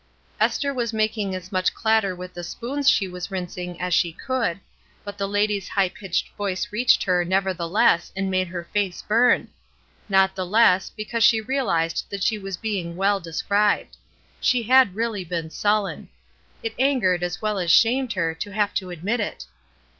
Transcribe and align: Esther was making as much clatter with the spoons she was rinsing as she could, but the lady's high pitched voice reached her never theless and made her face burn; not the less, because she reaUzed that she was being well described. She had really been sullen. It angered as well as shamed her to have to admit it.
Esther 0.39 0.73
was 0.73 0.91
making 0.91 1.35
as 1.35 1.51
much 1.51 1.75
clatter 1.75 2.15
with 2.15 2.33
the 2.33 2.43
spoons 2.43 2.89
she 2.89 3.07
was 3.07 3.29
rinsing 3.29 3.79
as 3.79 3.93
she 3.93 4.11
could, 4.11 4.59
but 5.03 5.15
the 5.15 5.27
lady's 5.27 5.67
high 5.67 5.89
pitched 5.89 6.29
voice 6.35 6.71
reached 6.71 7.03
her 7.03 7.23
never 7.23 7.53
theless 7.53 8.11
and 8.15 8.31
made 8.31 8.47
her 8.47 8.63
face 8.73 9.03
burn; 9.03 9.47
not 10.09 10.33
the 10.35 10.43
less, 10.43 10.89
because 10.89 11.23
she 11.23 11.39
reaUzed 11.39 12.09
that 12.09 12.23
she 12.23 12.39
was 12.39 12.57
being 12.57 12.95
well 12.95 13.19
described. 13.19 13.95
She 14.39 14.63
had 14.63 14.95
really 14.95 15.23
been 15.23 15.51
sullen. 15.51 16.09
It 16.63 16.73
angered 16.79 17.21
as 17.21 17.39
well 17.39 17.59
as 17.59 17.69
shamed 17.69 18.13
her 18.13 18.33
to 18.33 18.49
have 18.51 18.73
to 18.73 18.89
admit 18.89 19.19
it. 19.19 19.45